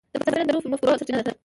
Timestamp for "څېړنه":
0.27-0.43